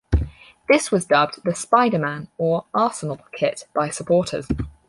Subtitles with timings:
[0.67, 4.47] This was dubbed the 'Spiderman' or 'Arsenal' kit by supporters.